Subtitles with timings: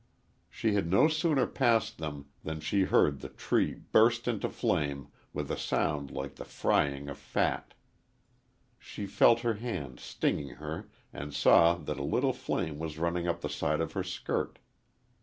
[0.49, 5.55] She had no sooner passed than she heard the tree burst into flame with a
[5.57, 7.75] sound like the frying of fat.
[8.79, 13.41] She felt her hand stinging her and saw that a little flame was running up
[13.41, 14.57] the side of her skirt.